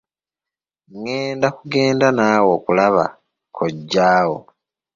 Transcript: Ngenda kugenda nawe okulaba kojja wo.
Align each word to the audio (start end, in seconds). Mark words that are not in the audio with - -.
Ngenda 0.97 1.47
kugenda 1.57 2.07
nawe 2.19 2.49
okulaba 2.57 3.05
kojja 3.55 4.11
wo. 4.27 4.37